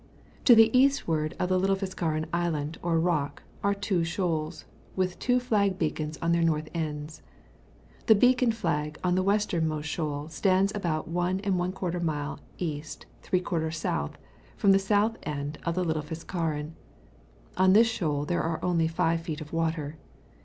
To 0.45 0.55
the 0.55 0.75
eastward 0.75 1.35
of 1.39 1.49
the 1.49 1.59
Little 1.59 1.75
Fiskaren 1.75 2.25
Island 2.33 2.79
or 2.81 2.99
Rock 2.99 3.43
are 3.63 3.75
two 3.75 4.01
shocds, 4.03 4.63
with 4.95 5.19
two 5.19 5.39
flag 5.39 5.77
beacons 5.77 6.17
on 6.23 6.31
their 6.31 6.41
north 6.41 6.69
ends. 6.73 7.21
The 8.07 8.15
beacon 8.15 8.51
flag 8.51 8.97
on 9.03 9.13
the 9.13 9.21
westernmost 9.21 9.87
shoal 9.87 10.27
stands 10.29 10.73
about 10.73 11.07
\\ 11.13 11.13
mile 11.13 11.35
E.} 12.59 12.73
S. 12.81 12.97
&om 13.31 14.71
the 14.71 14.79
south 14.79 15.17
end 15.21 15.59
of 15.67 15.75
the 15.75 15.83
Little 15.85 16.01
Fiskaren: 16.01 16.71
on 17.55 17.73
this 17.73 17.85
shoal 17.87 18.25
there 18.25 18.41
are 18.41 18.57
only 18.65 18.87
5 18.87 19.21
feet 19.21 19.53
water. 19.53 19.97